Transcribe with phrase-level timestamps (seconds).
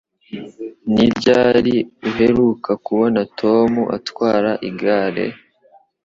[0.93, 1.75] Ni ryari
[2.09, 5.25] uheruka kubona Tom atwara igare?